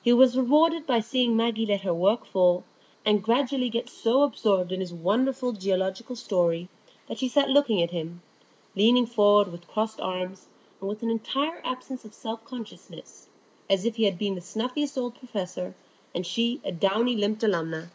He 0.00 0.12
was 0.12 0.36
rewarded 0.36 0.86
by 0.86 1.00
seeing 1.00 1.34
Maggie 1.36 1.66
let 1.66 1.80
her 1.80 1.92
work 1.92 2.24
fall, 2.24 2.62
and 3.04 3.20
gradually 3.20 3.68
get 3.68 3.88
so 3.90 4.22
absorbed 4.22 4.70
in 4.70 4.78
his 4.78 4.94
wonderful 4.94 5.50
geological 5.50 6.14
story 6.14 6.68
that 7.08 7.18
she 7.18 7.26
sat 7.28 7.48
looking 7.50 7.82
at 7.82 7.90
him, 7.90 8.22
leaning 8.76 9.06
forward 9.06 9.50
with 9.50 9.66
crossed 9.66 10.00
arms, 10.00 10.46
and 10.78 10.88
with 10.88 11.02
an 11.02 11.10
entire 11.10 11.60
absence 11.64 12.04
of 12.04 12.14
self 12.14 12.44
consciousness, 12.44 13.26
as 13.68 13.84
if 13.84 13.96
he 13.96 14.04
had 14.04 14.20
been 14.20 14.36
the 14.36 14.40
snuffiest 14.40 14.96
of 14.96 15.02
old 15.02 15.14
professors, 15.16 15.74
and 16.14 16.24
she 16.24 16.60
a 16.64 16.70
downy 16.70 17.16
lipped 17.16 17.42
alumna. 17.42 17.90